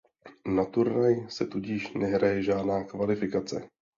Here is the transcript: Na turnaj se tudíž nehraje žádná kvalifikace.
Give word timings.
Na 0.55 0.65
turnaj 0.65 1.25
se 1.29 1.47
tudíž 1.47 1.93
nehraje 1.93 2.43
žádná 2.43 2.83
kvalifikace. 2.83 3.69